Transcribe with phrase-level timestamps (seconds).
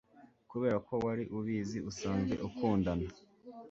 [0.49, 3.07] Kuberako wari ubizi usanzwe ukundana